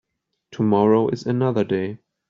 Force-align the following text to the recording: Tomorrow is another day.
Tomorrow 0.49 1.09
is 1.09 1.27
another 1.27 1.63
day. 1.63 1.99